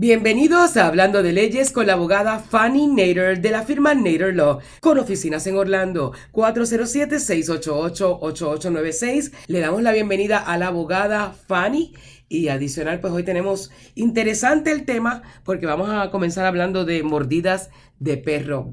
[0.00, 4.60] Bienvenidos a Hablando de Leyes con la abogada Fanny Nader de la firma Nader Law,
[4.80, 9.32] con oficinas en Orlando, 407-688-8896.
[9.48, 11.94] Le damos la bienvenida a la abogada Fanny
[12.28, 17.70] y adicional, pues hoy tenemos interesante el tema porque vamos a comenzar hablando de mordidas
[17.98, 18.72] de perro.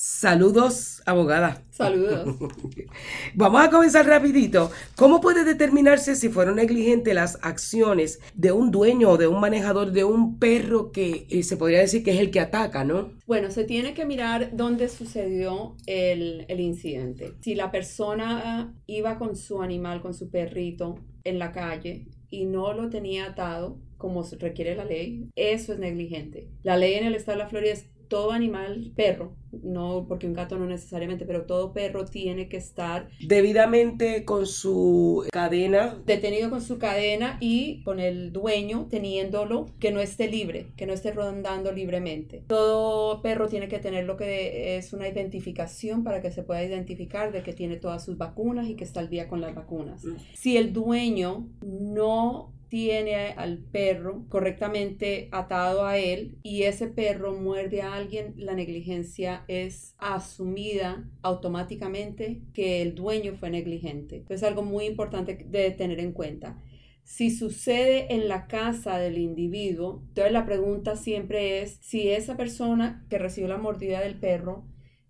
[0.00, 1.60] Saludos, abogada.
[1.70, 2.36] Saludos.
[3.34, 4.70] Vamos a comenzar rapidito.
[4.94, 9.90] ¿Cómo puede determinarse si fueron negligentes las acciones de un dueño o de un manejador
[9.90, 13.10] de un perro que eh, se podría decir que es el que ataca, ¿no?
[13.26, 17.32] Bueno, se tiene que mirar dónde sucedió el, el incidente.
[17.40, 22.72] Si la persona iba con su animal, con su perrito en la calle y no
[22.72, 26.46] lo tenía atado como requiere la ley, eso es negligente.
[26.62, 30.34] La ley en el estado de la Florida es todo animal, perro, no porque un
[30.34, 35.98] gato no necesariamente, pero todo perro tiene que estar debidamente con su cadena.
[36.06, 40.92] Detenido con su cadena y con el dueño teniéndolo que no esté libre, que no
[40.92, 42.44] esté rondando libremente.
[42.46, 47.32] Todo perro tiene que tener lo que es una identificación para que se pueda identificar
[47.32, 50.04] de que tiene todas sus vacunas y que está al día con las vacunas.
[50.04, 50.16] Mm.
[50.34, 57.82] Si el dueño no tiene al perro correctamente atado a él y ese perro muerde
[57.82, 64.24] a alguien, la negligencia es asumida automáticamente que el dueño fue negligente.
[64.28, 66.62] Es algo muy importante de tener en cuenta.
[67.04, 73.06] Si sucede en la casa del individuo, entonces la pregunta siempre es si esa persona
[73.08, 74.66] que recibió la mordida del perro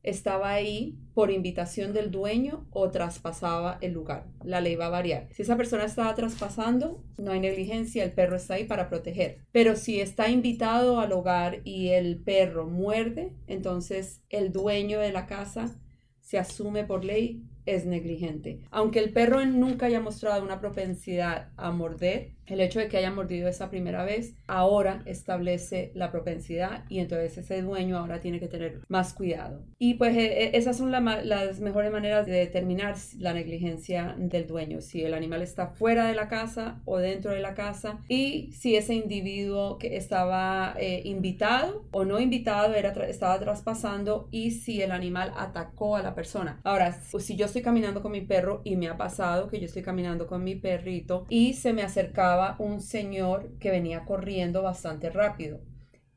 [0.09, 4.27] estaba ahí por invitación del dueño o traspasaba el lugar.
[4.45, 5.29] La ley va a variar.
[5.33, 9.39] Si esa persona estaba traspasando, no hay negligencia, el perro está ahí para proteger.
[9.53, 15.27] Pero si está invitado al hogar y el perro muerde, entonces el dueño de la
[15.27, 15.77] casa
[16.21, 18.61] se asume por ley es negligente.
[18.71, 23.11] Aunque el perro nunca haya mostrado una propensidad a morder, el hecho de que haya
[23.11, 28.49] mordido esa primera vez ahora establece la propensidad y entonces ese dueño ahora tiene que
[28.49, 29.63] tener más cuidado.
[29.79, 34.81] Y pues e, e, esas son las mejores maneras de determinar la negligencia del dueño,
[34.81, 38.77] si el animal está fuera de la casa o dentro de la casa y si
[38.77, 44.91] ese individuo que estaba eh, invitado o no invitado era estaba traspasando y si el
[44.93, 46.61] animal atacó a la persona.
[46.65, 49.83] Ahora, si yo estoy caminando con mi perro y me ha pasado que yo estoy
[49.83, 55.61] caminando con mi perrito y se me acercaba un señor que venía corriendo bastante rápido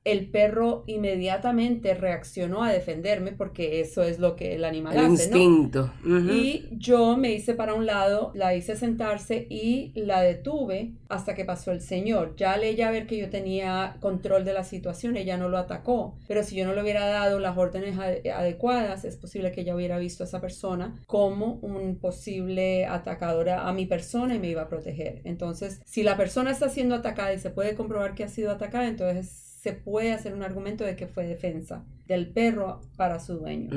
[0.04, 5.26] el perro inmediatamente reaccionó a defenderme porque eso es lo que el animal el hace,
[5.26, 5.92] instinto.
[6.04, 11.46] Y yo me hice para un lado, la hice sentarse y la detuve hasta que
[11.46, 12.36] pasó el señor.
[12.36, 16.18] Ya al ella ver que yo tenía control de la situación, ella no lo atacó.
[16.28, 20.00] Pero si yo no le hubiera dado las órdenes adecuadas, es posible que ella hubiera
[20.00, 24.70] visto a esa persona como un posible atacador a mi persona y me iba a
[24.70, 25.22] proteger.
[25.26, 28.88] Entonces, si la persona está siendo atacada y se puede comprobar que ha sido atacada,
[28.88, 33.70] entonces se puede hacer un argumento de que fue defensa del perro para su dueño.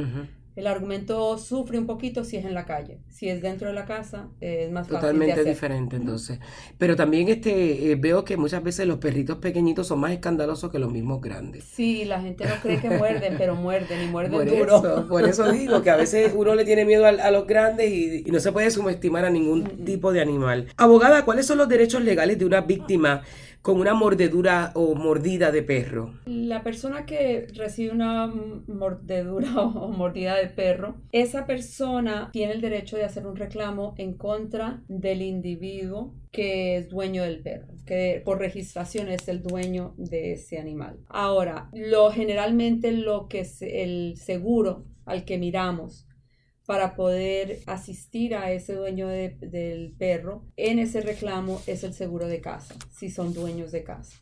[0.56, 3.00] El argumento sufre un poquito si es en la calle.
[3.10, 5.00] Si es dentro de la casa, es más fácil.
[5.00, 6.38] Totalmente diferente, entonces.
[6.78, 10.78] Pero también este eh, veo que muchas veces los perritos pequeñitos son más escandalosos que
[10.78, 11.64] los mismos grandes.
[11.64, 14.78] Sí, la gente no cree que muerden, pero muerden y muerden duro.
[14.78, 18.22] Eso, por eso digo que a veces uno le tiene miedo a, los grandes y,
[18.24, 20.68] y, no se puede subestimar a ningún tipo de animal.
[20.76, 23.22] Abogada, ¿cuáles son los derechos legales de una víctima
[23.64, 26.20] con una mordedura o mordida de perro?
[26.26, 32.98] La persona que recibe una mordedura o mordida de perro, esa persona tiene el derecho
[32.98, 38.38] de hacer un reclamo en contra del individuo que es dueño del perro, que por
[38.38, 40.98] registración es el dueño de ese animal.
[41.08, 46.06] Ahora, lo generalmente lo que es el seguro al que miramos
[46.66, 52.40] para poder asistir a ese dueño del perro en ese reclamo es el seguro de
[52.40, 54.18] casa, si son dueños de casa.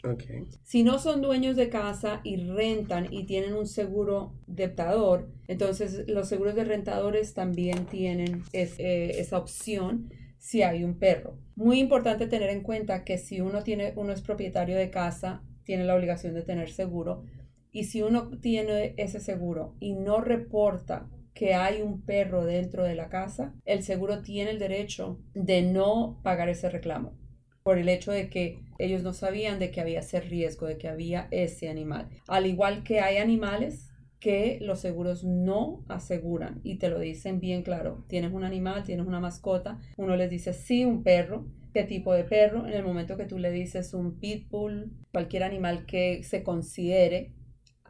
[0.64, 6.28] Si no son dueños de casa y rentan y tienen un seguro deptador, entonces los
[6.28, 11.38] seguros de rentadores también tienen eh, esa opción si hay un perro.
[11.54, 15.84] Muy importante tener en cuenta que si uno tiene uno es propietario de casa, tiene
[15.84, 17.22] la obligación de tener seguro
[17.70, 22.94] y si uno tiene ese seguro y no reporta que hay un perro dentro de
[22.94, 27.16] la casa, el seguro tiene el derecho de no pagar ese reclamo
[27.62, 30.88] por el hecho de que ellos no sabían de que había ese riesgo, de que
[30.88, 32.08] había ese animal.
[32.26, 33.88] Al igual que hay animales
[34.18, 38.04] que los seguros no aseguran y te lo dicen bien claro.
[38.08, 42.24] Tienes un animal, tienes una mascota, uno les dice sí, un perro, qué tipo de
[42.24, 42.66] perro.
[42.66, 47.32] En el momento que tú le dices un pitbull, cualquier animal que se considere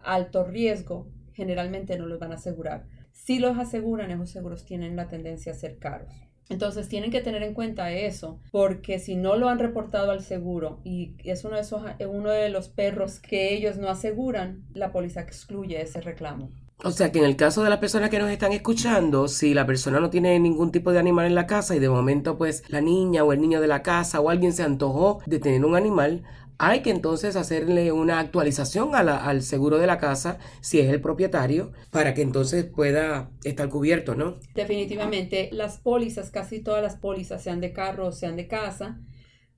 [0.02, 2.86] alto riesgo, generalmente no los van a asegurar
[3.24, 6.12] si los aseguran, esos seguros tienen la tendencia a ser caros.
[6.48, 10.80] Entonces tienen que tener en cuenta eso, porque si no lo han reportado al seguro
[10.82, 15.20] y es uno de, esos, uno de los perros que ellos no aseguran, la póliza
[15.20, 16.50] excluye ese reclamo.
[16.82, 19.66] O sea que en el caso de las personas que nos están escuchando, si la
[19.66, 22.80] persona no tiene ningún tipo de animal en la casa y de momento pues la
[22.80, 26.24] niña o el niño de la casa o alguien se antojó de tener un animal,
[26.64, 31.72] hay que entonces hacerle una actualización al seguro de la casa, si es el propietario,
[31.90, 34.38] para que entonces pueda estar cubierto, ¿no?
[34.54, 39.00] Definitivamente, las pólizas, casi todas las pólizas, sean de carro o sean de casa,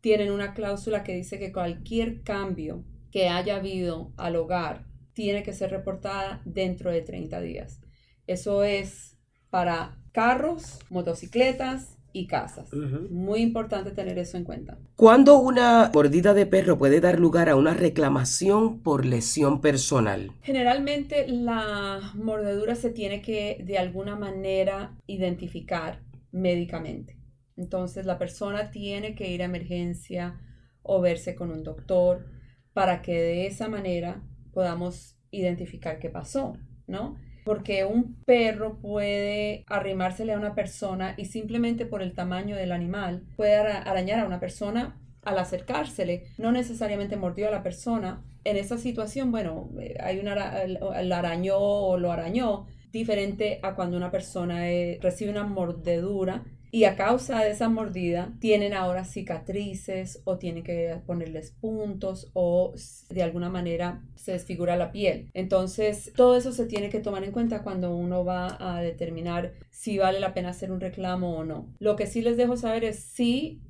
[0.01, 5.53] tienen una cláusula que dice que cualquier cambio que haya habido al hogar tiene que
[5.53, 7.83] ser reportada dentro de 30 días.
[8.27, 9.19] Eso es
[9.51, 12.73] para carros, motocicletas, y casas.
[13.11, 14.79] Muy importante tener eso en cuenta.
[14.95, 20.31] ¿Cuándo una mordida de perro puede dar lugar a una reclamación por lesión personal?
[20.41, 27.19] Generalmente la mordedura se tiene que de alguna manera identificar médicamente.
[27.57, 30.41] Entonces la persona tiene que ir a emergencia
[30.83, 32.27] o verse con un doctor
[32.73, 34.23] para que de esa manera
[34.53, 36.57] podamos identificar qué pasó,
[36.87, 37.17] ¿no?
[37.45, 43.23] Porque un perro puede arrimársele a una persona y simplemente por el tamaño del animal
[43.37, 46.25] puede arañar a una persona al acercársele.
[46.39, 48.25] No necesariamente mordió a la persona.
[48.45, 50.35] En esa situación, bueno, eh, hay una,
[50.67, 56.87] la arañó o lo arañó, diferente a cuando una persona eh, recibe una mordedura y
[56.87, 62.75] a causa de esa mordida tienen ahora cicatrices o tienen que ponerles puntos o
[63.11, 65.31] de alguna manera se desfigura la piel.
[65.35, 69.99] Entonces, todo eso se tiene que tomar en cuenta cuando uno va a determinar si
[69.99, 71.73] vale la pena hacer un reclamo o no.
[71.79, 73.63] Lo que sí les dejo saber es si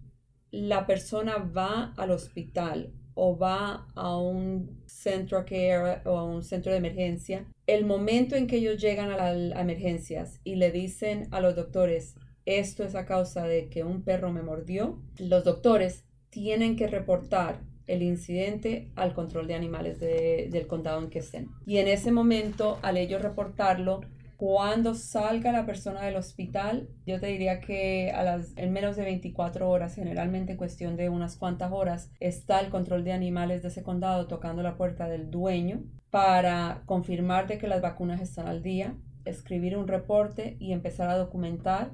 [0.50, 6.78] la persona va al hospital o va a un centro care a un centro de
[6.78, 11.54] emergencia, el momento en que ellos llegan a las emergencias y le dicen a los
[11.54, 12.16] doctores,
[12.46, 17.60] esto es a causa de que un perro me mordió, los doctores tienen que reportar
[17.86, 21.48] el incidente al control de animales del condado en que estén.
[21.66, 24.00] Y en ese momento, al ellos reportarlo,
[24.36, 29.04] cuando salga la persona del hospital, yo te diría que a las, en menos de
[29.04, 33.68] 24 horas, generalmente en cuestión de unas cuantas horas, está el control de animales de
[33.68, 38.62] ese condado tocando la puerta del dueño para confirmar de que las vacunas están al
[38.62, 41.92] día, escribir un reporte y empezar a documentar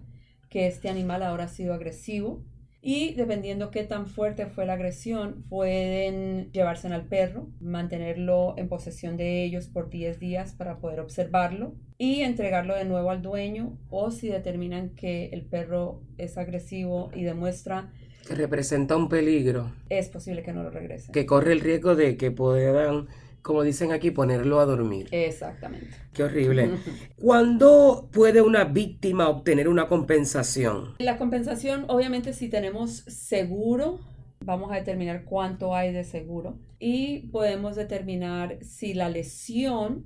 [0.51, 2.45] que este animal ahora ha sido agresivo.
[2.83, 9.19] Y dependiendo qué tan fuerte fue la agresión, pueden llevarse al perro, mantenerlo en posesión
[9.19, 13.79] de ellos por 10 días para poder observarlo y entregarlo de nuevo al dueño.
[13.91, 17.93] O si determinan que el perro es agresivo y demuestra
[18.27, 21.13] que representa un peligro, es posible que no lo regresen.
[21.13, 23.09] Que corre el riesgo de que puedan
[23.43, 25.09] como dicen aquí, ponerlo a dormir.
[25.11, 25.97] Exactamente.
[26.13, 26.71] Qué horrible.
[27.17, 30.95] ¿Cuándo puede una víctima obtener una compensación?
[30.99, 34.01] La compensación, obviamente, si tenemos seguro,
[34.45, 40.05] vamos a determinar cuánto hay de seguro y podemos determinar si la lesión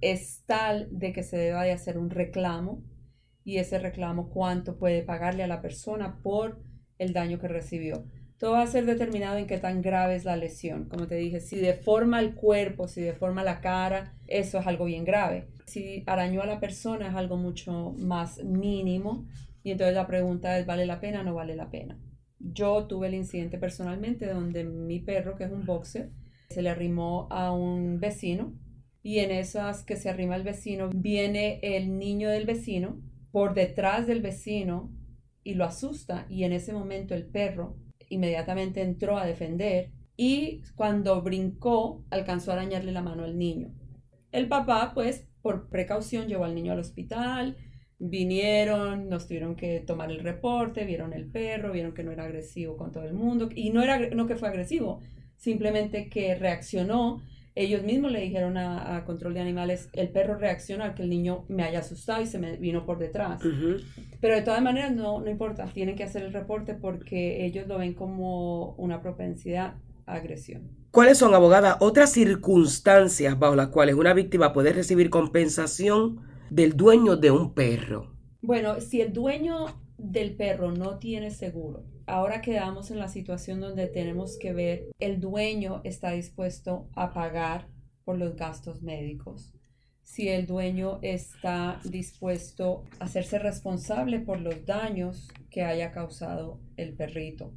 [0.00, 2.82] es tal de que se deba de hacer un reclamo
[3.44, 6.62] y ese reclamo cuánto puede pagarle a la persona por
[6.98, 8.04] el daño que recibió.
[8.40, 10.86] Todo va a ser determinado en qué tan grave es la lesión.
[10.86, 15.04] Como te dije, si deforma el cuerpo, si deforma la cara, eso es algo bien
[15.04, 15.48] grave.
[15.66, 19.26] Si arañó a la persona es algo mucho más mínimo.
[19.62, 22.00] Y entonces la pregunta es, ¿vale la pena o no vale la pena?
[22.38, 26.10] Yo tuve el incidente personalmente donde mi perro, que es un boxer,
[26.48, 28.54] se le arrimó a un vecino
[29.02, 34.06] y en esas que se arrima el vecino viene el niño del vecino por detrás
[34.06, 34.90] del vecino
[35.44, 37.76] y lo asusta y en ese momento el perro
[38.10, 43.72] inmediatamente entró a defender y cuando brincó alcanzó a arañarle la mano al niño.
[44.32, 47.56] El papá, pues, por precaución llevó al niño al hospital,
[47.98, 52.76] vinieron, nos tuvieron que tomar el reporte, vieron el perro, vieron que no era agresivo
[52.76, 55.00] con todo el mundo y no era no que fue agresivo,
[55.36, 57.22] simplemente que reaccionó
[57.54, 61.44] ellos mismos le dijeron a, control de animales, el perro reacciona a que el niño
[61.48, 63.42] me haya asustado y se me vino por detrás.
[64.20, 67.78] Pero de todas maneras no, no importa, tienen que hacer el reporte porque ellos lo
[67.78, 69.74] ven como una propensidad
[70.06, 70.70] a agresión.
[70.90, 77.16] ¿Cuáles son, abogada, otras circunstancias bajo las cuales una víctima puede recibir compensación del dueño
[77.16, 78.12] de un perro?
[78.42, 79.66] Bueno, si el dueño
[79.98, 85.20] del perro no tiene seguro, ahora quedamos en la situación donde tenemos que ver el
[85.20, 87.68] dueño está dispuesto a pagar
[88.04, 89.52] por los gastos médicos.
[90.02, 96.94] Si el dueño está dispuesto a hacerse responsable por los daños que haya causado el
[96.94, 97.54] perrito.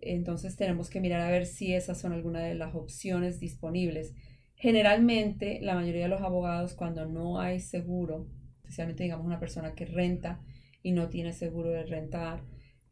[0.00, 4.14] Entonces tenemos que mirar a ver si esas son algunas de las opciones disponibles.
[4.54, 8.26] Generalmente la mayoría de los abogados cuando no hay seguro,
[8.62, 10.40] especialmente digamos una persona que renta,
[10.82, 12.42] y no tiene seguro de rentar.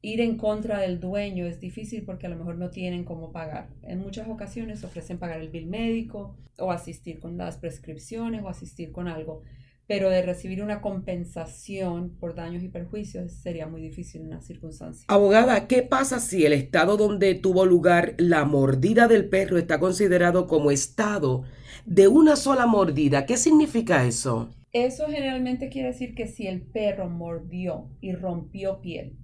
[0.03, 3.69] Ir en contra del dueño es difícil porque a lo mejor no tienen cómo pagar.
[3.83, 8.93] En muchas ocasiones ofrecen pagar el bill médico o asistir con las prescripciones o asistir
[8.93, 9.43] con algo
[9.91, 15.05] pero de recibir una compensación por daños y perjuicios sería muy difícil en una circunstancia.
[15.09, 20.47] Abogada, ¿qué pasa si el estado donde tuvo lugar la mordida del perro está considerado
[20.47, 21.43] como estado
[21.87, 23.27] de una sola mordida?
[23.27, 24.55] ¿Qué significa eso?
[24.71, 29.17] Eso generalmente quiere decir que si el perro mordió y rompió piel,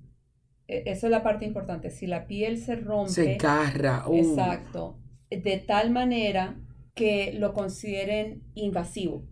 [0.68, 3.10] e, esa es la parte importante, si la piel se rompe...
[3.10, 4.04] Se carra.
[4.08, 4.16] Uh.
[4.16, 4.98] Exacto.
[5.30, 6.56] De tal manera
[6.94, 9.24] que lo consideren invasivo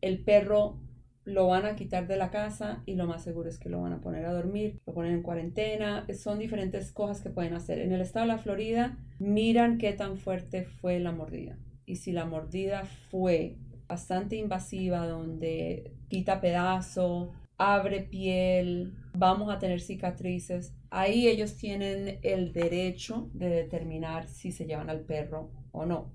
[0.00, 0.80] el perro
[1.24, 3.92] lo van a quitar de la casa y lo más seguro es que lo van
[3.92, 7.80] a poner a dormir, lo ponen en cuarentena, son diferentes cosas que pueden hacer.
[7.80, 12.12] En el estado de la Florida miran qué tan fuerte fue la mordida y si
[12.12, 13.56] la mordida fue
[13.88, 22.52] bastante invasiva donde quita pedazo, abre piel, vamos a tener cicatrices, ahí ellos tienen el
[22.52, 26.12] derecho de determinar si se llevan al perro o no.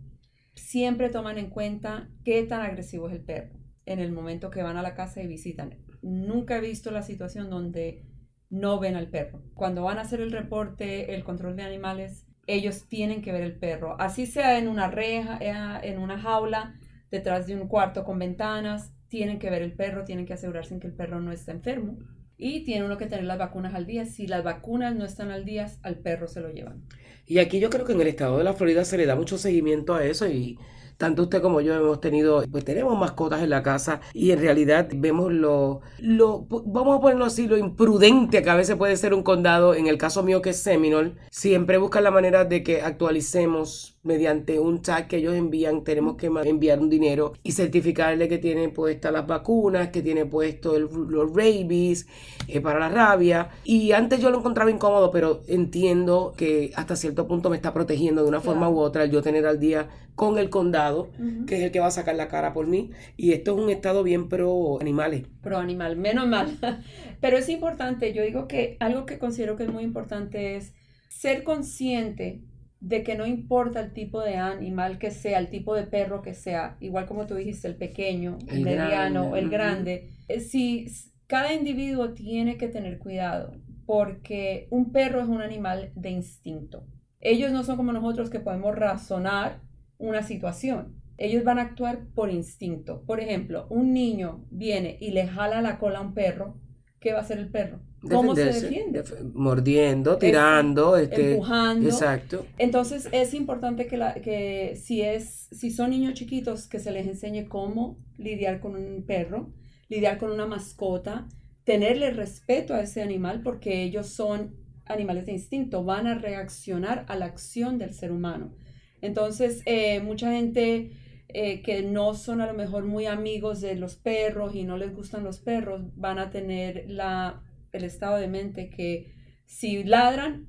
[0.53, 4.77] Siempre toman en cuenta qué tan agresivo es el perro en el momento que van
[4.77, 5.77] a la casa y visitan.
[6.01, 8.05] Nunca he visto la situación donde
[8.50, 9.41] no ven al perro.
[9.53, 13.58] Cuando van a hacer el reporte, el control de animales, ellos tienen que ver el
[13.58, 14.00] perro.
[14.00, 16.75] Así sea en una reja, eh, en una jaula,
[17.10, 20.79] detrás de un cuarto con ventanas, tienen que ver el perro, tienen que asegurarse en
[20.79, 21.98] que el perro no está enfermo.
[22.43, 24.03] Y tiene uno que tener las vacunas al día.
[24.07, 26.81] Si las vacunas no están al día, al perro se lo llevan.
[27.27, 29.38] Y aquí yo creo que en el estado de la Florida se le da mucho
[29.38, 30.57] seguimiento a eso y
[30.98, 34.88] tanto usted como yo hemos tenido, pues tenemos mascotas en la casa y en realidad
[34.93, 39.24] vemos lo, lo, vamos a ponerlo así, lo imprudente que a veces puede ser un
[39.24, 39.74] condado.
[39.74, 44.60] En el caso mío que es Seminole, siempre buscan la manera de que actualicemos mediante
[44.60, 49.12] un chat que ellos envían, tenemos que enviar un dinero y certificarle que tiene puestas
[49.12, 52.08] las vacunas, que tiene puesto el, los rabies
[52.48, 53.50] eh, para la rabia.
[53.63, 58.24] Y antes yo lo encontraba incómodo, pero entiendo que hasta cierto punto me está protegiendo
[58.24, 61.10] de una forma u otra el yo tener al día con el condado,
[61.48, 62.91] que es el que va a sacar la cara por mí.
[63.17, 65.25] Y esto es un estado bien pro animales.
[65.41, 66.58] Pro animal, menos mal.
[67.22, 70.74] pero es importante, yo digo que algo que considero que es muy importante es
[71.10, 72.41] ser consciente
[72.81, 76.33] de que no importa el tipo de animal que sea, el tipo de perro que
[76.33, 80.88] sea, igual como tú dijiste, el pequeño, el, mediano, el grande, eh, si
[81.27, 83.53] cada individuo tiene que tener cuidado,
[83.85, 86.88] porque un perro es un animal de instinto.
[87.19, 89.61] Ellos no son como nosotros que podemos razonar
[90.00, 90.95] una situación.
[91.17, 93.03] Ellos van a actuar por instinto.
[93.05, 96.59] Por ejemplo, un niño viene y le jala la cola a un perro,
[97.00, 97.81] ¿qué va a hacer el perro?
[98.10, 99.03] ¿Cómo se defiende?
[99.34, 101.88] mordiendo, tirando, este, empujando.
[101.88, 102.48] Exacto.
[102.58, 107.05] Entonces es importante que, la, que si, es, si son niños chiquitos, que se les
[107.05, 109.53] enseñe cómo lidiar con un perro,
[109.88, 111.27] lidiar con una mascota,
[111.63, 114.55] tenerle respeto a ese animal porque ellos son
[114.86, 118.55] animales de instinto, van a reaccionar a la acción del ser humano.
[119.01, 120.91] Entonces, eh, mucha gente
[121.29, 124.93] eh, que no son a lo mejor muy amigos de los perros y no les
[124.93, 129.13] gustan los perros, van a tener la el estado de mente que
[129.45, 130.47] si ladran,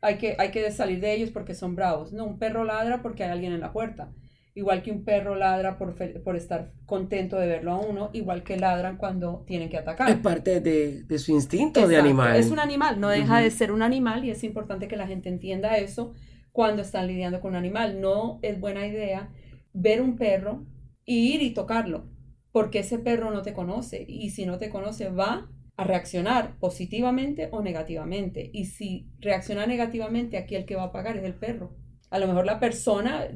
[0.00, 2.12] hay que, hay que salir de ellos porque son bravos.
[2.12, 4.12] No, un perro ladra porque hay alguien en la puerta.
[4.54, 8.56] Igual que un perro ladra por, por estar contento de verlo a uno, igual que
[8.56, 10.10] ladran cuando tienen que atacar.
[10.10, 12.36] Es parte de, de su instinto de animal.
[12.36, 15.28] Es un animal, no deja de ser un animal y es importante que la gente
[15.28, 16.12] entienda eso
[16.50, 18.00] cuando están lidiando con un animal.
[18.00, 19.30] No es buena idea
[19.72, 20.66] ver un perro
[21.04, 22.10] y ir y tocarlo,
[22.50, 25.48] porque ese perro no te conoce y si no te conoce va
[25.78, 28.50] a reaccionar positivamente o negativamente.
[28.52, 31.70] Y si reacciona negativamente, aquí el que va a pagar es el perro.
[32.10, 33.28] A lo mejor la persona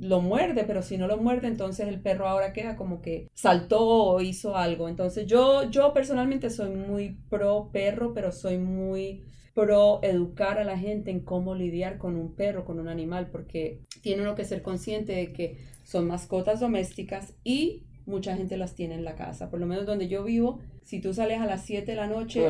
[0.00, 3.84] lo muerde, pero si no lo muerde, entonces el perro ahora queda como que saltó
[3.84, 4.88] o hizo algo.
[4.88, 10.78] Entonces yo, yo personalmente soy muy pro perro, pero soy muy pro educar a la
[10.78, 14.62] gente en cómo lidiar con un perro, con un animal, porque tiene uno que ser
[14.62, 19.50] consciente de que son mascotas domésticas y mucha gente las tiene en la casa.
[19.50, 22.40] Por lo menos donde yo vivo, si tú sales a las 7 de la noche,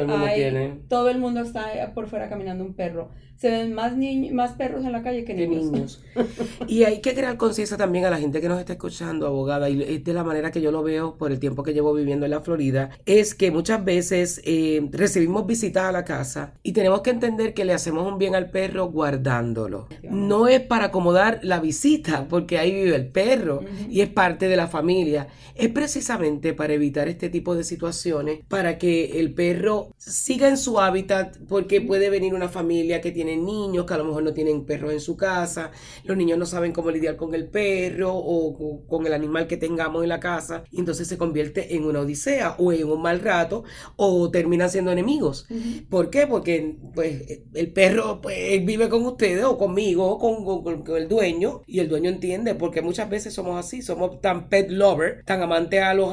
[0.86, 3.08] todo el, mundo está por fuera caminando un perro.
[3.36, 6.04] Se ven más, niños, más perros en la calle que niños.
[6.68, 9.82] y hay que crear conciencia también a la gente que nos está escuchando, abogada, y
[9.82, 12.30] es de la manera que yo lo veo por el tiempo que llevo viviendo en
[12.30, 17.10] la Florida, es que muchas veces eh, recibimos visitas a la casa y tenemos que
[17.10, 19.88] entender que le hacemos un bien al perro guardándolo.
[20.02, 24.56] No es para acomodar la visita, porque ahí vive el perro y es parte de
[24.56, 25.26] la familia.
[25.56, 30.80] Es precisamente para evitar este tipo de situaciones para que el perro siga en su
[30.80, 34.64] hábitat porque puede venir una familia que tiene niños que a lo mejor no tienen
[34.64, 35.70] perros en su casa,
[36.04, 40.02] los niños no saben cómo lidiar con el perro o con el animal que tengamos
[40.02, 43.64] en la casa y entonces se convierte en una odisea o en un mal rato
[43.96, 45.46] o terminan siendo enemigos.
[45.88, 46.26] ¿Por qué?
[46.26, 51.62] Porque pues el perro pues, vive con ustedes o conmigo o con, con, el dueño
[51.66, 55.82] y el dueño entiende porque muchas veces somos así, somos tan pet lover, tan amantes
[55.82, 56.12] a los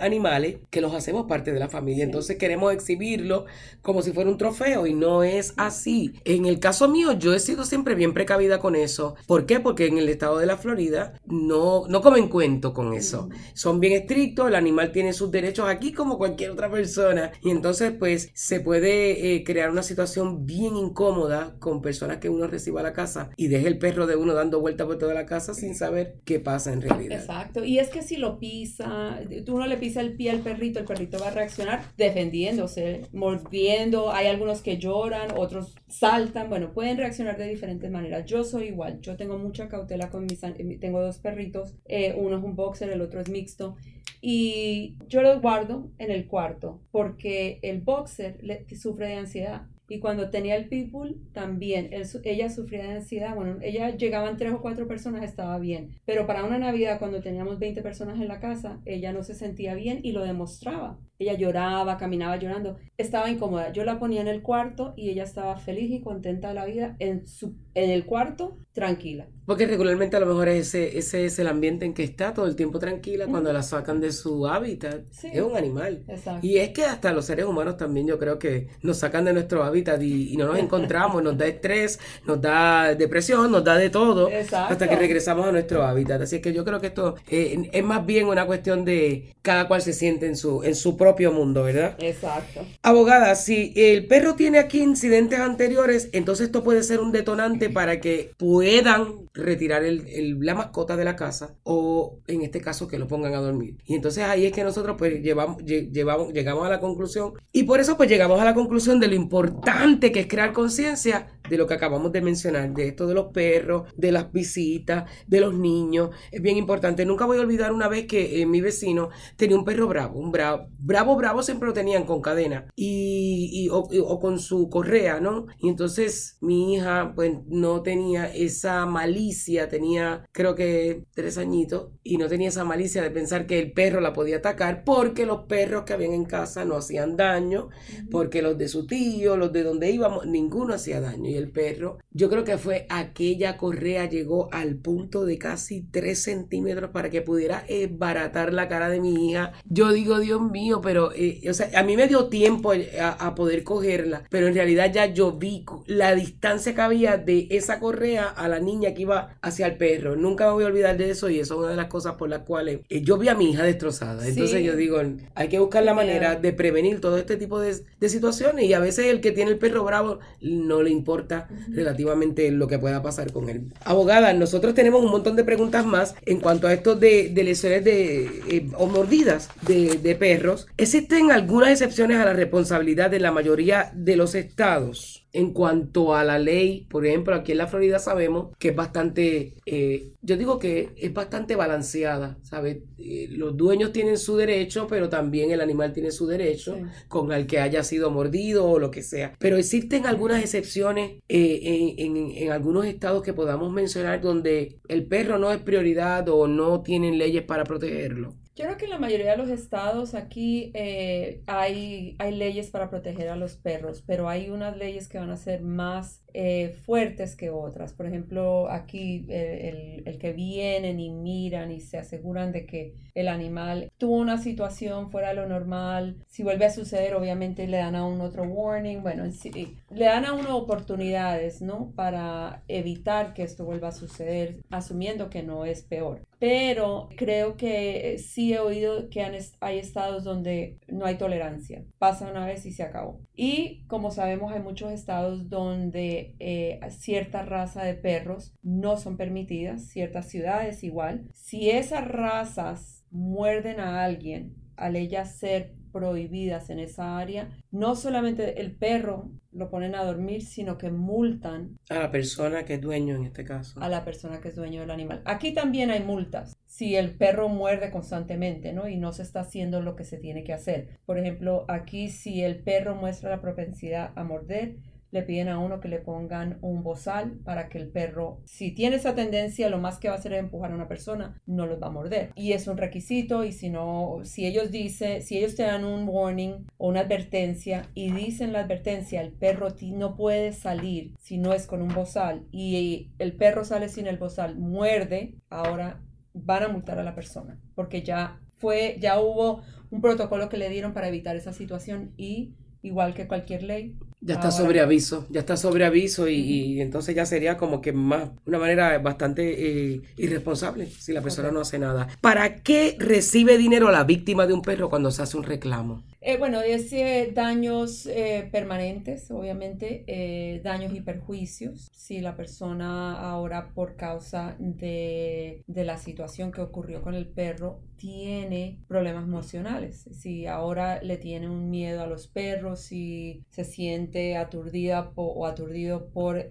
[0.00, 2.04] animales que los hacemos parte de la familia.
[2.04, 3.46] Entonces queremos exhibirlo
[3.82, 6.14] como si fuera un trofeo y no es así.
[6.24, 9.16] En el caso mío yo he sido siempre bien precavida con eso.
[9.26, 9.60] ¿Por qué?
[9.60, 13.28] Porque en el estado de la Florida no, no comen cuento con eso.
[13.54, 17.92] Son bien estrictos, el animal tiene sus derechos aquí como cualquier otra persona y entonces
[17.98, 22.84] pues se puede eh, crear una situación bien incómoda con personas que uno reciba a
[22.84, 25.74] la casa y deje el perro de uno dando vuelta por toda la casa sin
[25.74, 27.20] saber qué pasa en realidad.
[27.20, 30.78] Exacto, y es que si lo pisa, tú no le pisa el pie al perrito,
[30.78, 36.96] el perrito va a reaccionar defendiéndose, mordiendo, hay algunos que lloran, otros saltan, bueno, pueden
[36.96, 38.26] reaccionar de diferentes maneras.
[38.26, 40.40] Yo soy igual, yo tengo mucha cautela con mis,
[40.80, 43.76] tengo dos perritos, eh, uno es un boxer, el otro es mixto,
[44.20, 49.66] y yo los guardo en el cuarto porque el boxer le, sufre de ansiedad.
[49.88, 51.90] Y cuando tenía el pitbull, también,
[52.24, 53.36] ella sufría de ansiedad.
[53.36, 56.00] Bueno, ella llegaban tres o cuatro personas, estaba bien.
[56.04, 59.74] Pero para una Navidad, cuando teníamos 20 personas en la casa, ella no se sentía
[59.74, 60.98] bien y lo demostraba.
[61.18, 63.72] Ella lloraba, caminaba llorando, estaba incómoda.
[63.72, 66.96] Yo la ponía en el cuarto y ella estaba feliz y contenta de la vida
[66.98, 69.26] en, su, en el cuarto, tranquila.
[69.46, 72.56] Porque regularmente a lo mejor ese, ese es el ambiente en que está todo el
[72.56, 75.02] tiempo tranquila cuando la sacan de su hábitat.
[75.22, 76.04] Es un animal.
[76.42, 79.62] Y es que hasta los seres humanos también yo creo que nos sacan de nuestro
[79.62, 84.28] hábitat y, no nos encontramos, nos da estrés, nos da depresión, nos da de todo
[84.28, 86.20] hasta que regresamos a nuestro hábitat.
[86.22, 89.80] Así que yo creo que esto eh, es más bien una cuestión de cada cual
[89.80, 91.96] se siente en su, en su propio mundo, ¿verdad?
[91.98, 92.66] Exacto.
[92.82, 98.00] Abogada, si el perro tiene aquí incidentes anteriores, entonces esto puede ser un detonante para
[98.00, 103.06] que puedan retirar el, la mascota de la casa o en este caso que lo
[103.06, 103.76] pongan a dormir.
[103.84, 107.80] Y entonces ahí es que nosotros pues llevamos, llevamos, llegamos a la conclusión y por
[107.80, 111.66] eso pues llegamos a la conclusión de lo importante que es crear conciencia de lo
[111.66, 116.10] que acabamos de mencionar, de esto de los perros, de las visitas, de los niños.
[116.30, 117.04] Es bien importante.
[117.04, 120.32] Nunca voy a olvidar una vez que eh, mi vecino tenía un perro bravo, un
[120.32, 125.46] bravo, bravo, bravo siempre lo tenían con cadena y, o, con su correa, ¿no?
[125.58, 132.16] Y entonces mi hija pues no tenía esa malicia, tenía creo que tres añitos y
[132.16, 135.84] no tenía esa malicia de pensar que el perro la podía atacar porque los perros
[135.84, 137.68] que habían en casa no hacían daño,
[138.10, 141.98] porque los de su tío, los de donde íbamos, ninguno hacía daño el perro.
[142.10, 147.22] Yo creo que fue aquella correa llegó al punto de casi 3 centímetros para que
[147.22, 149.52] pudiera baratar la cara de mi hija.
[149.68, 153.64] Yo digo, Dios mío, pero, eh, o sea, a mí me dio tiempo a, poder
[153.64, 158.48] cogerla, pero en realidad ya yo vi la distancia que había de esa correa a
[158.48, 160.16] la niña que iba hacia el perro.
[160.16, 162.28] Nunca me voy a olvidar de eso y eso es una de las cosas por
[162.28, 164.26] las cuales eh, yo vi a mi hija destrozada.
[164.26, 165.00] Entonces yo digo,
[165.34, 168.80] hay que buscar la manera de prevenir todo este tipo de, de situaciones y a
[168.80, 171.25] veces el que tiene el perro bravo no le importa
[171.68, 173.72] relativamente lo que pueda pasar con él.
[173.84, 178.24] Abogada, nosotros tenemos un montón de preguntas más en cuanto a esto de, lesiones de,
[178.48, 180.66] eh, o mordidas de, de perros.
[180.76, 185.25] ¿Existen algunas excepciones a la responsabilidad de la mayoría de los estados?
[185.36, 189.52] En cuanto a la ley, por ejemplo, aquí en la Florida sabemos que es bastante,
[189.66, 192.78] eh, yo digo que es bastante balanceada, ¿sabes?
[192.96, 197.46] Eh, los dueños tienen su derecho, pero también el animal tiene su derecho con el
[197.46, 199.34] que haya sido mordido o lo que sea.
[199.38, 205.36] Pero existen algunas excepciones eh, en, en algunos estados que podamos mencionar donde el perro
[205.36, 208.36] no es prioridad o no tienen leyes para protegerlo.
[208.56, 212.88] Yo creo que en la mayoría de los estados aquí eh, hay, hay leyes para
[212.88, 217.34] proteger a los perros, pero hay unas leyes que van a ser más eh, fuertes
[217.34, 217.94] que otras.
[217.94, 223.28] Por ejemplo, aquí eh, el, que vienen y miran y se aseguran de que el
[223.28, 226.18] animal tuvo una situación fuera de lo normal.
[226.26, 229.00] Si vuelve a suceder, obviamente le dan a un otro warning.
[229.00, 231.92] Bueno, le dan a uno oportunidades, ¿no?
[231.96, 236.20] Para evitar que esto vuelva a suceder, asumiendo que no es peor.
[236.38, 239.22] Pero creo que sí he oído que
[239.60, 241.82] hay estados donde no hay tolerancia.
[241.98, 243.20] Pasa una vez y se acabó.
[243.34, 249.84] Y como sabemos, hay muchos estados donde eh, cierta raza de perros no son permitidas,
[249.84, 251.28] ciertas ciudades igual.
[251.32, 257.48] Si esas razas muerden a alguien, al ellas ser prohibidas en esa área.
[257.70, 262.74] No solamente el perro lo ponen a dormir, sino que multan a la persona que
[262.74, 263.80] es dueño en este caso.
[263.80, 265.22] A la persona que es dueño del animal.
[265.24, 268.86] Aquí también hay multas si el perro muerde constantemente, ¿no?
[268.86, 270.98] Y no se está haciendo lo que se tiene que hacer.
[271.06, 274.76] Por ejemplo, aquí si el perro muestra la propensidad a morder,
[275.16, 278.96] le piden a uno que le pongan un bozal para que el perro, si tiene
[278.96, 281.82] esa tendencia, lo más que va a hacer es empujar a una persona, no los
[281.82, 282.32] va a morder.
[282.34, 286.06] Y es un requisito y si no, si ellos dicen, si ellos te dan un
[286.06, 291.54] warning o una advertencia y dicen la advertencia, el perro no puede salir si no
[291.54, 296.02] es con un bozal y el perro sale sin el bozal, muerde, ahora
[296.34, 300.68] van a multar a la persona porque ya fue, ya hubo un protocolo que le
[300.68, 305.40] dieron para evitar esa situación y igual que cualquier ley, ya está sobre aviso, ya
[305.40, 310.86] está sobre aviso y, entonces ya sería como que más, una manera bastante eh, irresponsable
[310.86, 312.08] si la persona no hace nada.
[312.20, 316.02] ¿Para qué recibe dinero la víctima de un perro cuando se hace un reclamo?
[316.28, 321.88] Eh, bueno, es eh, daños eh, permanentes, obviamente, daños y perjuicios.
[321.92, 327.78] Si la persona ahora por causa de, de, la situación que ocurrió con el perro
[327.96, 334.36] tiene problemas emocionales, si ahora le tiene un miedo a los perros, si se siente
[334.36, 336.44] aturdida o aturdido por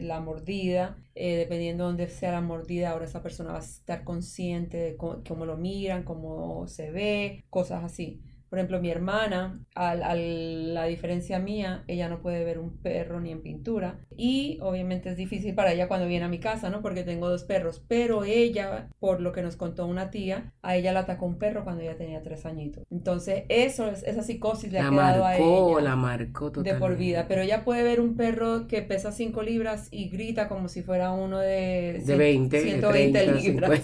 [0.00, 4.78] la mordida, dependiendo de dónde sea la mordida, ahora esa persona va a estar consciente
[4.78, 8.22] de cómo lo miran, cómo se ve, cosas así.
[8.50, 13.30] Por ejemplo, mi hermana, a, la diferencia mía, ella no puede ver un perro ni
[13.30, 14.00] en pintura.
[14.16, 16.82] Y obviamente es difícil para ella cuando viene a mi casa, ¿no?
[16.82, 17.80] Porque tengo dos perros.
[17.86, 21.62] Pero ella, por lo que nos contó una tía, a ella la atacó un perro
[21.62, 22.82] cuando ella tenía tres añitos.
[22.90, 25.80] Entonces, eso, esa psicosis le ha quedado a ella.
[25.80, 27.26] La marcó De por vida.
[27.28, 31.12] Pero ella puede ver un perro que pesa 5 libras y grita como si fuera
[31.12, 33.82] uno de, de 20, 120 libras.